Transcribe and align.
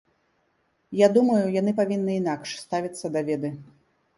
Я 1.01 1.09
думаю, 1.17 1.43
яны 1.61 1.71
павінны 1.81 2.11
інакш 2.23 2.57
ставіцца 2.65 3.13
да 3.19 3.25
веды. 3.29 3.49